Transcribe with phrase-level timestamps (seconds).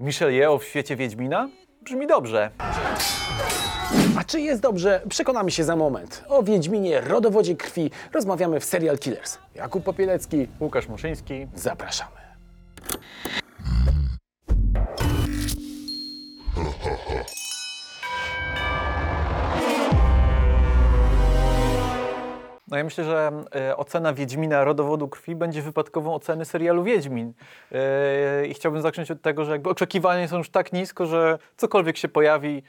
[0.00, 1.48] Michelle Yeoh w świecie Wiedźmina?
[1.82, 2.50] Brzmi dobrze.
[4.18, 5.02] A czy jest dobrze?
[5.08, 6.24] Przekonamy się za moment.
[6.28, 9.38] O Wiedźminie, rodowodzie krwi rozmawiamy w Serial Killers.
[9.54, 11.46] Jakub Popielecki, Łukasz Muszyński.
[11.54, 12.16] zapraszamy.
[22.70, 27.32] No ja myślę, że e, ocena Wiedźmina rodowodu krwi będzie wypadkową oceny serialu Wiedźmin.
[27.72, 31.96] E, I chciałbym zacząć od tego, że jakby oczekiwania są już tak nisko, że cokolwiek
[31.96, 32.62] się pojawi,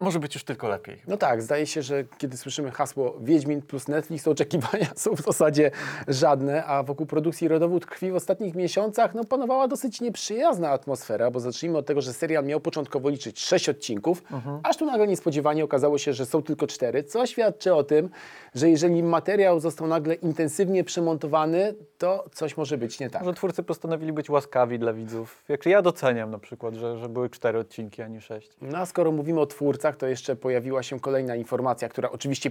[0.00, 1.02] może być już tylko lepiej.
[1.08, 5.20] No tak, zdaje się, że kiedy słyszymy hasło Wiedźmin plus Netflix, to oczekiwania są w
[5.20, 5.70] zasadzie
[6.08, 11.40] żadne, a wokół produkcji Rodowód Krwi w ostatnich miesiącach no, panowała dosyć nieprzyjazna atmosfera, bo
[11.40, 14.22] zacznijmy od tego, że serial miał początkowo liczyć sześć odcinków,
[14.62, 18.10] aż tu nagle niespodziewanie okazało się, że są tylko cztery, co świadczy o tym,
[18.54, 23.22] że jeżeli materiał został nagle intensywnie przemontowany, to coś może być nie tak.
[23.22, 25.44] Może twórcy postanowili być łaskawi dla widzów.
[25.48, 28.50] Jak ja doceniam na przykład, że, że były cztery odcinki, a nie sześć.
[28.60, 29.46] No a skoro mówimy o
[29.92, 32.50] to jeszcze pojawiła się kolejna informacja, która oczywiście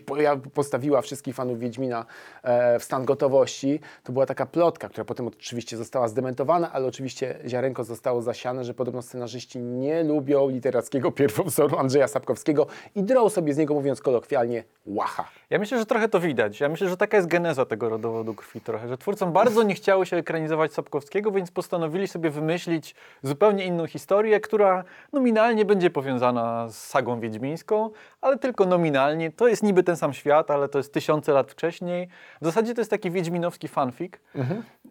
[0.53, 2.05] postawiła wszystkich fanów Wiedźmina
[2.43, 3.79] e, w stan gotowości.
[4.03, 8.73] To była taka plotka, która potem oczywiście została zdementowana, ale oczywiście ziarenko zostało zasiane, że
[8.73, 14.63] podobno scenarzyści nie lubią literackiego pierwowzoru Andrzeja Sapkowskiego i drą sobie z niego, mówiąc kolokwialnie,
[14.85, 15.29] łacha.
[15.49, 16.59] Ja myślę, że trochę to widać.
[16.59, 20.05] Ja myślę, że taka jest geneza tego rodowodu krwi trochę, że twórcom bardzo nie chciało
[20.05, 26.77] się ekranizować Sapkowskiego, więc postanowili sobie wymyślić zupełnie inną historię, która nominalnie będzie powiązana z
[26.77, 27.89] sagą wiedźmińską,
[28.21, 29.31] ale tylko nominalnie.
[29.31, 32.07] To jest niby ten sam świat, ale to jest tysiące lat wcześniej.
[32.41, 34.13] W zasadzie to jest taki wiedźminowski fanfic.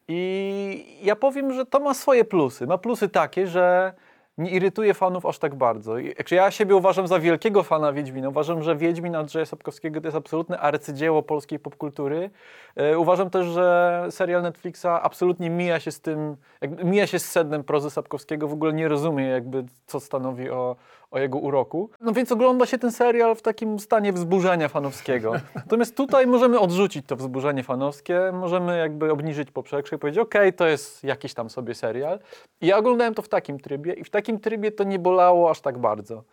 [0.09, 2.67] I ja powiem, że to ma swoje plusy.
[2.67, 3.93] Ma plusy takie, że
[4.39, 5.95] nie irytuje fanów aż tak bardzo.
[6.31, 8.29] Ja siebie uważam za wielkiego fana Wiedźmina.
[8.29, 12.31] Uważam, że Wiedźmin Andrzeja Sapkowskiego to jest absolutne arcydzieło polskiej popkultury.
[12.77, 16.37] E, uważam też, że serial Netflixa absolutnie mija się z tym,
[16.85, 20.77] mija się z sednem prozy Sapkowskiego, w ogóle nie rozumie jakby co stanowi o,
[21.13, 21.91] o jego uroku.
[22.01, 25.33] No więc ogląda się ten serial w takim stanie wzburzenia fanowskiego.
[25.55, 30.67] Natomiast tutaj możemy odrzucić to wzburzenie fanowskie, możemy jakby obniżyć poprzeczkę i powiedzieć, okej, to
[30.67, 32.19] jest jakiś tam sobie serial.
[32.61, 35.61] I ja oglądałem to w takim trybie i w takim trybie to nie bolało aż
[35.61, 36.25] tak bardzo.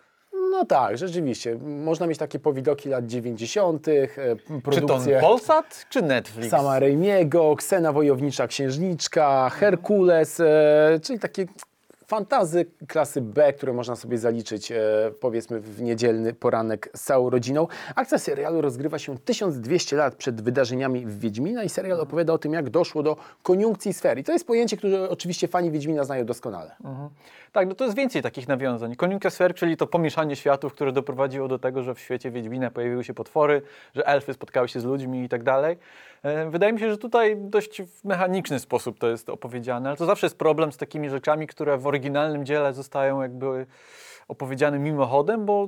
[0.51, 1.57] No tak, rzeczywiście.
[1.61, 5.19] Można mieć takie powidoki lat 90., e, Czy to produkcje...
[5.19, 6.49] Polsat, czy Netflix?
[6.49, 11.45] Sama Raimiego, Ksena Wojownicza Księżniczka, Herkules, e, czyli takie
[12.09, 14.77] fantazy klasy B, które można sobie zaliczyć e,
[15.19, 17.67] powiedzmy w niedzielny poranek z całą rodziną.
[17.95, 22.53] Akcja serialu rozgrywa się 1200 lat przed wydarzeniami w Wiedźmina i serial opowiada o tym,
[22.53, 24.17] jak doszło do koniunkcji sfer.
[24.17, 26.75] I to jest pojęcie, które oczywiście fani Wiedźmina znają doskonale.
[27.51, 28.95] Tak, no to jest więcej takich nawiązań.
[28.95, 33.03] Koniunkcja sfer, czyli to pomieszanie światów, które doprowadziło do tego, że w świecie Wiedźmina pojawiły
[33.03, 33.61] się potwory,
[33.95, 35.77] że elfy spotkały się z ludźmi i tak dalej.
[36.23, 40.05] E, Wydaje mi się, że tutaj dość w mechaniczny sposób to jest opowiedziane, ale to
[40.05, 41.98] zawsze jest problem z takimi rzeczami, które w oryginalnym
[42.43, 43.65] dziele zostają jakby
[44.27, 45.67] opowiedziane mimochodem, bo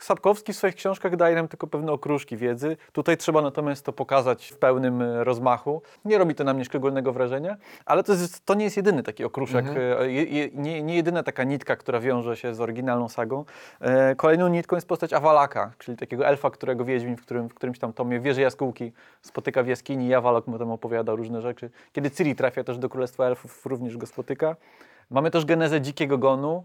[0.00, 2.76] Sapkowski w swoich książkach daje nam tylko pewne okruszki wiedzy.
[2.92, 5.82] Tutaj trzeba natomiast to pokazać w pełnym e, rozmachu.
[6.04, 7.56] Nie robi to na mnie szczególnego wrażenia,
[7.86, 11.22] ale to, jest, to nie jest jedyny taki okruszek, e, je, je, nie, nie jedyna
[11.22, 13.44] taka nitka, która wiąże się z oryginalną sagą.
[13.80, 17.78] E, kolejną nitką jest postać Awalaka, czyli takiego elfa, którego Wiedźmin w, którym, w którymś
[17.78, 21.70] tam tomie wieży jaskółki spotyka w jaskini i Awalok mu tam opowiada różne rzeczy.
[21.92, 24.56] Kiedy Ciri trafia też do Królestwa Elfów, również go spotyka.
[25.10, 26.64] Mamy też genezę Dzikiego Gonu,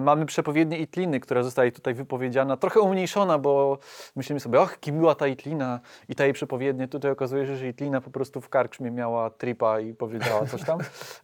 [0.00, 3.78] Mamy przepowiednię Itliny, która zostaje tutaj wypowiedziana, trochę umniejszona, bo
[4.16, 6.88] myślimy sobie, och, kim była ta Itlina i ta jej przepowiednia.
[6.88, 10.78] Tutaj okazuje się, że Itlina po prostu w karczmie miała tripa i powiedziała coś tam.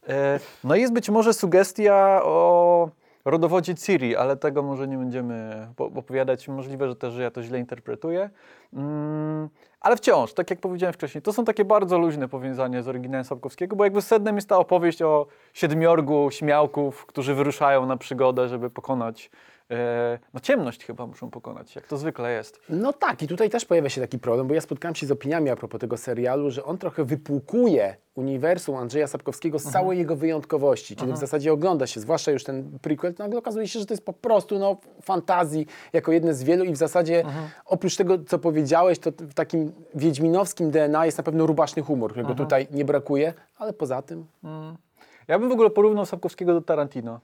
[0.09, 2.89] E, No i jest być może sugestia o
[3.25, 6.49] rodowodzie Ciri, ale tego może nie będziemy po- opowiadać.
[6.49, 8.31] Możliwe, że też ja to źle interpretuję.
[8.73, 9.49] Mm,
[9.81, 13.77] ale wciąż, tak jak powiedziałem wcześniej, to są takie bardzo luźne powiązania z oryginałem Sapkowskiego,
[13.77, 19.31] bo jakby sednem jest ta opowieść o siedmiorgu śmiałków, którzy wyruszają na przygodę, żeby pokonać,
[20.35, 22.61] no ciemność chyba muszą pokonać, jak to zwykle jest.
[22.69, 25.51] No tak, i tutaj też pojawia się taki problem, bo ja spotkałem się z opiniami
[25.51, 30.97] a propos tego serialu, że on trochę wypłukuje uniwersum Andrzeja Sapkowskiego z całej jego wyjątkowości.
[30.97, 33.95] Kiedy w zasadzie ogląda się, zwłaszcza już ten prequel, to nagle okazuje się, że to
[33.95, 37.25] jest po prostu no, fantazji jako jedne z wielu i w zasadzie
[37.65, 42.35] oprócz tego, co powiedziałeś, to w takim wiedźminowskim DNA jest na pewno rubaszny humor, którego
[42.35, 44.27] tutaj nie brakuje, ale poza tym...
[45.29, 47.21] Ja bym w ogóle porównał Sapkowskiego do Tarantino.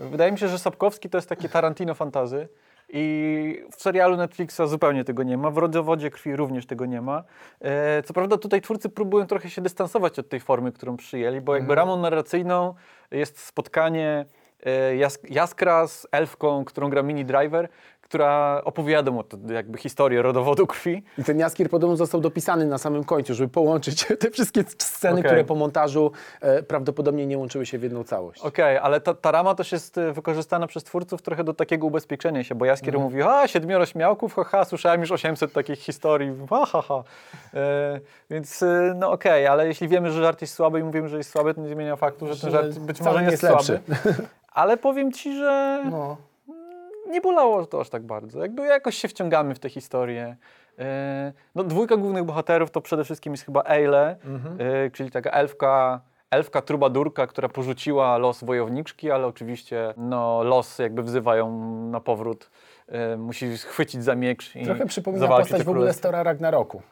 [0.00, 2.48] Wydaje mi się, że Sapkowski to jest takie Tarantino fantazy
[2.88, 7.24] i w serialu Netflixa zupełnie tego nie ma, w Rodowodzie Krwi również tego nie ma.
[7.60, 11.54] E, co prawda tutaj twórcy próbują trochę się dystansować od tej formy, którą przyjęli, bo
[11.54, 12.74] jakby ramą narracyjną
[13.10, 14.26] jest spotkanie
[14.66, 17.68] e, Jas Jaskra z elfką, którą gra Mini Driver,
[18.08, 21.02] która opowiada mu jakby historię rodowodu krwi.
[21.18, 25.24] I ten Jaskier podobno został dopisany na samym końcu, żeby połączyć te wszystkie sceny, Okej.
[25.24, 28.42] które po montażu e, prawdopodobnie nie łączyły się w jedną całość.
[28.42, 32.44] Okej, ale ta, ta rama też jest y, wykorzystana przez twórców trochę do takiego ubezpieczenia
[32.44, 33.04] się, bo Jaskier Mhm.
[33.12, 37.02] mówi, a siedmioro śmiałków, haha, słyszałem już 800 takich historii, ha, ha, ha.
[37.54, 38.00] E,
[38.30, 41.30] więc y, no okej, ale jeśli wiemy, że żart jest słaby i mówimy, że jest
[41.30, 43.80] słaby, to nie zmienia faktu, że ten żart być może nie jest jest lepszy.
[44.02, 44.14] słaby.
[44.52, 46.16] Ale powiem ci, że No.
[47.08, 48.42] Nie bolało to aż tak bardzo.
[48.42, 50.36] Jakby jakoś się wciągamy w tę historię.
[50.78, 54.16] E, No, dwójka głównych bohaterów to przede wszystkim jest chyba Eile,
[54.58, 56.00] e, czyli taka elfka,
[56.30, 61.60] elfka trubadurka, która porzuciła los wojowniczki, ale oczywiście no, los jakby wzywa ją
[61.90, 62.50] na powrót.
[62.88, 65.92] E, Musi chwycić za miecz i Trochę przypomina postać w ogóle.
[65.92, 66.82] Stora Ragnaroku.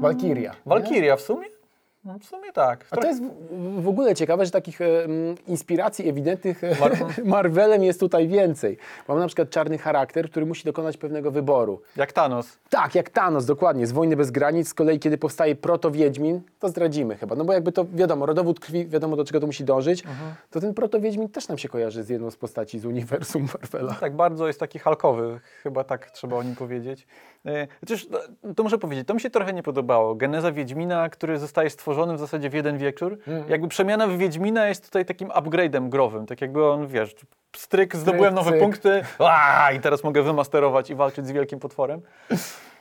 [0.00, 0.50] Walkiria.
[0.50, 0.56] nie?
[0.66, 1.46] Walkiria w sumie?
[2.04, 2.86] No, w sumie tak.
[2.90, 4.86] A to jest w, w ogóle ciekawe, że takich e,
[5.46, 8.78] inspiracji ewidentnych e, Mar- Marvelem jest tutaj więcej.
[9.08, 11.80] Mamy na przykład czarny charakter, który musi dokonać pewnego wyboru.
[11.96, 12.58] Jak Thanos.
[12.70, 14.68] Tak, jak Thanos, dokładnie, z Wojny Bez Granic.
[14.68, 17.34] Z kolei, kiedy powstaje proto-Wiedźmin, to zdradzimy chyba.
[17.36, 20.04] No bo jakby to, wiadomo, rodowód krwi, wiadomo do czego to musi dążyć,
[20.50, 23.94] to ten proto-Wiedźmin też nam się kojarzy z jedną z postaci z uniwersum Marvela.
[23.94, 27.06] Tak bardzo jest taki halkowy, chyba tak trzeba o nim powiedzieć.
[27.46, 28.18] E, Chociaż no,
[28.54, 30.14] to muszę powiedzieć, to mi się trochę nie podobało.
[30.14, 33.18] Geneza Wiedźmina, który zostaje stworzony w zasadzie w jeden wieczór.
[33.48, 36.26] Jakby przemiana w Wiedźmina jest tutaj takim upgrade'em growym.
[36.26, 37.14] Tak jakby on, wiesz,
[37.56, 38.60] stryk, zdobyłem nowe cyk.
[38.60, 42.02] punkty Aa, i teraz mogę wymasterować i walczyć z wielkim potworem.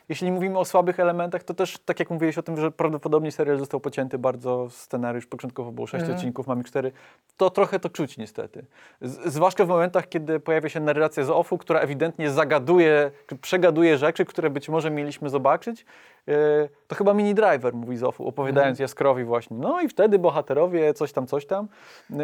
[0.10, 3.58] Jeśli mówimy o słabych elementach, to też, tak jak mówiłeś o tym, że prawdopodobnie serial
[3.58, 6.92] został pocięty bardzo, scenariusz początkowo było 6 odcinków, mamy 4,
[7.38, 8.66] to trochę to czuć niestety.
[9.02, 13.98] Z, zwłaszcza w momentach, kiedy pojawia się narracja z OFU, która ewidentnie zagaduje, czy przegaduje
[13.98, 15.86] rzeczy, które być może mieliśmy zobaczyć.
[16.30, 19.58] Yy, to chyba Mini Driver mówi z OFU, opowiadając Jaskrowi właśnie.
[19.58, 21.68] No i wtedy bohaterowie, coś tam, coś tam.
[22.10, 22.18] Yy,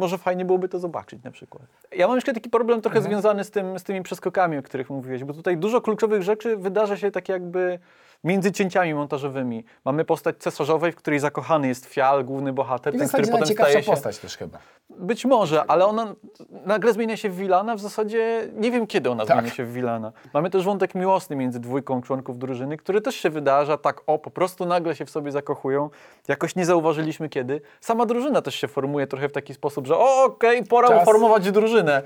[0.00, 1.62] może fajnie byłoby to zobaczyć na przykład.
[1.92, 5.24] Ja mam jeszcze taki problem trochę związany z, tym, z tymi przeskokami, o których mówiłeś,
[5.24, 7.78] bo tutaj dużo kluczowych rzeczy wydarza się tak jakby
[8.24, 9.64] między cięciami montażowymi.
[9.84, 13.82] Mamy postać cesarzowej, w której zakochany jest Fial, główny bohater, I ten, który potem staje
[13.82, 13.90] się...
[13.90, 14.58] postać też chyba.
[14.90, 16.14] Być może, ale ona
[16.50, 17.74] nagle zmienia się w Wilana.
[17.76, 19.38] W zasadzie nie wiem, kiedy ona Tak.
[19.38, 20.12] zmienia się w Wilana.
[20.34, 24.30] Mamy też wątek miłosny między dwójką członków drużyny, który też się wydarza tak, o, po
[24.30, 25.90] prostu nagle się w sobie zakochują.
[26.28, 27.60] Jakoś nie zauważyliśmy kiedy.
[27.80, 31.02] Sama drużyna też się formuje trochę w taki sposób, że o, okej, pora Czas.
[31.02, 32.02] uformować drużynę.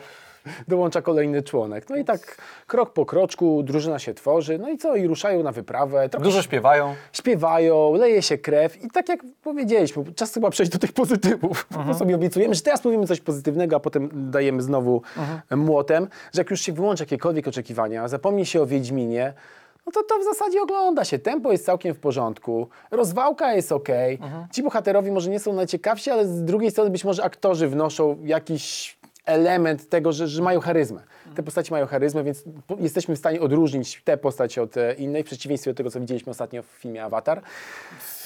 [0.69, 1.89] Dołącza kolejny członek.
[1.91, 4.97] No i tak krok po kroczku drużyna się tworzy, no i co?
[4.97, 6.95] I ruszają na wyprawę, trochę Dużo śpiewają.
[7.13, 11.67] śpiewają, leje się krew i tak jak powiedzieliśmy, czas chyba przejść do tych pozytywów.
[11.87, 15.03] To sobie obiecujemy, że teraz powiemy coś pozytywnego, a potem dajemy znowu
[15.57, 19.33] młotem, że jak już się wyłączy jakiekolwiek oczekiwania, zapomni się o Wiedźminie,
[19.87, 21.19] no to to w zasadzie ogląda się.
[21.19, 23.89] Tempo jest całkiem w porządku, rozwałka jest ok.
[24.53, 28.97] Ci bohaterowie może nie są najciekawsi, ale z drugiej strony być może aktorzy wnoszą jakiś
[29.31, 31.03] element tego, że, że mają charyzmę.
[31.37, 35.23] Te postaci mają charyzmę, więc po- jesteśmy w stanie odróżnić tę postać od e, innej,
[35.23, 37.43] w przeciwieństwie do tego, co widzieliśmy ostatnio w filmie Avatar.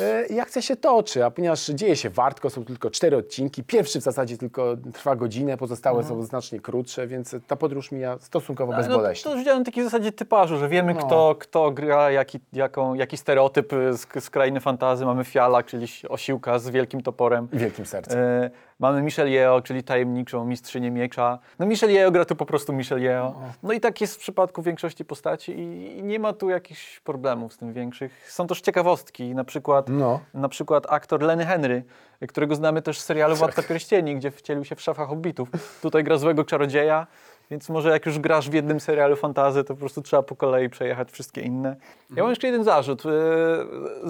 [0.00, 4.00] E, I akcja się toczy, a ponieważ dzieje się wartko, są tylko cztery odcinki, pierwszy
[4.00, 8.78] w zasadzie tylko trwa godzinę, pozostałe są znacznie krótsze, więc ta podróż mija stosunkowo No,
[8.78, 9.30] bezboleśnie.
[9.30, 11.06] to już działa na takiej zasadzie typażu, że wiemy, No.
[11.06, 15.04] kto, kto gra, jaki, jaką, jaki stereotyp z, z krainy fantazy.
[15.04, 17.48] Mamy Fiala, czyli osiłka z wielkim toporem.
[17.52, 18.18] Wielkim sercem.
[18.18, 21.38] E, mamy Michelle Yeoh, czyli tajemniczą mistrzynię miecza.
[21.58, 23.34] No Michelle Yeoh gra tu po prostu Michelle Yeoh.
[23.62, 27.56] No i tak jest w przypadku większości postaci i, nie ma tu jakichś problemów z
[27.58, 28.32] tym większych.
[28.32, 30.20] Są też ciekawostki, na przykład, No.
[30.34, 31.84] na przykład aktor Lenny Henry,
[32.28, 35.48] którego znamy też z serialu Władca Pierścieni, gdzie wcielił się w szefa hobbitów.
[35.82, 37.06] Tutaj gra złego czarodzieja,
[37.50, 40.68] więc może jak już grasz w jednym serialu fantazy, to po prostu trzeba po kolei
[40.68, 41.76] przejechać wszystkie inne.
[42.16, 43.02] Ja mam jeszcze jeden zarzut.
[43.06, 43.10] E,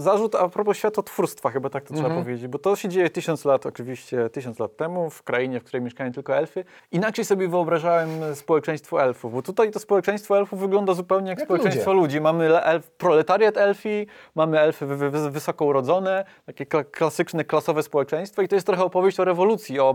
[0.00, 3.66] Zarzut a propos światotwórstwa, chyba tak to trzeba powiedzieć, bo to się dzieje tysiąc lat,
[3.66, 6.64] oczywiście tysiąc lat temu, w krainie, w której mieszkają tylko elfy.
[6.92, 11.92] Inaczej sobie wyobrażałem społeczeństwo elfów, bo tutaj to społeczeństwo elfów wygląda zupełnie jak, Jak społeczeństwo
[11.92, 12.02] ludzie.
[12.02, 12.20] ludzi.
[12.20, 18.42] Mamy elf, proletariat elfi, mamy elfy wy, wy, wysoko urodzone, takie kla, klasyczne, klasowe społeczeństwo
[18.42, 19.94] i to jest trochę opowieść o rewolucji, o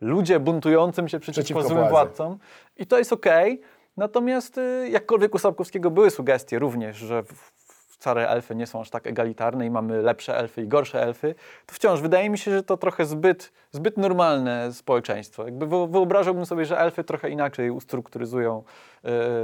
[0.00, 1.90] ludzie buntującym się przeciwko, Przeciwko złym władzy.
[1.90, 2.38] władcom.
[2.76, 3.60] I to jest okej.
[3.96, 7.22] Natomiast y, jakkolwiek u Sapkowskiego były sugestie również, że
[7.98, 11.34] wcale elfy nie są aż tak egalitarne i mamy lepsze elfy i gorsze elfy,
[11.66, 15.44] to wciąż wydaje mi się, że to trochę zbyt, zbyt normalne społeczeństwo.
[15.44, 18.62] Jakby wyo- wyobrażałbym sobie, że elfy trochę inaczej ustrukturyzują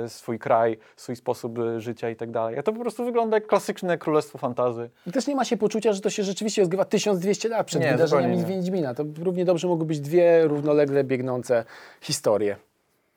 [0.04, 2.58] y, swój kraj, swój sposób y, życia i tak dalej.
[2.58, 4.90] A to po prostu wygląda jak klasyczne królestwo fantazy.
[5.06, 7.92] I też nie ma się poczucia, że to się rzeczywiście rozgrywa 1200 lat przed Nie,
[7.92, 8.44] wydarzeniami z.
[8.44, 8.94] Wiedźmina.
[8.94, 11.64] To równie dobrze mogły być dwie równolegle biegnące
[12.00, 12.56] historie.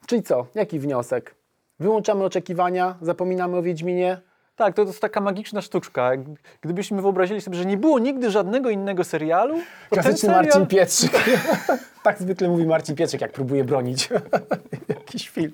[0.07, 0.45] Czyli co?
[0.55, 1.35] Jaki wniosek?
[1.79, 4.21] Wyłączamy oczekiwania, zapominamy o Wiedźminie.
[4.57, 6.11] Tak, to jest taka magiczna sztuczka.
[6.61, 10.45] Gdybyśmy wyobrazili sobie, że nie było nigdy żadnego innego serialu, to ten Klasyczny serial...
[10.45, 11.11] Marcin Pietrzyk.
[12.03, 14.09] tak zwykle mówi Marcin Pietrzyk, jak próbuje bronić
[14.89, 15.51] jakiś film.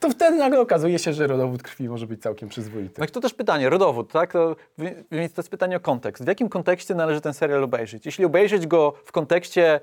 [0.00, 2.94] to wtedy nagle okazuje się, że rodowód krwi może być całkiem przyzwoity.
[2.98, 4.32] No i to też pytanie, rodowód, tak?
[4.32, 6.24] To, wi- więc to jest pytanie o kontekst.
[6.24, 8.06] W jakim kontekście należy ten serial obejrzeć?
[8.06, 9.80] Jeśli obejrzeć go w kontekście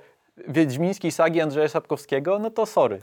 [0.48, 3.00] wiedźmińskiej sagi Andrzeja Sapkowskiego, no to sorry.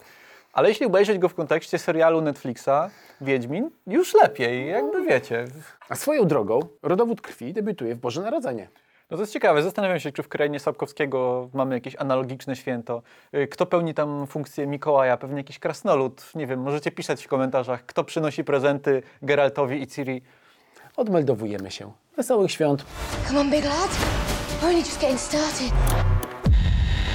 [0.57, 5.45] Ale jeśli obejrzeć go w kontekście serialu Netflixa Wiedźmin, już lepiej, jakby wiecie.
[5.89, 8.69] A swoją drogą rodowód krwi debiutuje w Boże Narodzenie.
[9.11, 13.03] No to jest ciekawe, zastanawiam się, czy w krainie Sapkowskiego mamy jakieś analogiczne święto.
[13.35, 15.17] Y, Kto pełni tam funkcję Mikołaja?
[15.17, 16.35] Pewnie jakiś krasnolud.
[16.35, 20.23] Nie wiem, możecie pisać w komentarzach, kto przynosi prezenty Geraltowi i Ciri.
[20.97, 21.93] Odmeldowujemy się.
[22.17, 22.85] Wesołych świąt.
[23.29, 23.91] Come on, big lad.
[24.61, 26.16] We're only just getting started.